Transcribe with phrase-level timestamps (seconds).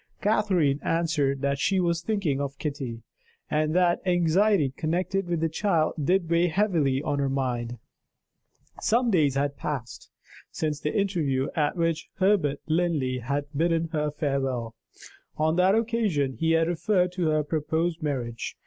[0.19, 3.03] Catherine answered that she was thinking of Kitty,
[3.51, 7.77] and that anxiety connected with the child did weigh heavily on her mind.
[8.79, 10.47] Some days had passed (she reminded Mrs.
[10.47, 14.73] Presty) since the interview at which Herbert Linley had bidden her farewell.
[15.37, 18.55] On that occasion he had referred to her proposed marriage (never to be a marriage
[18.55, 18.59] now!)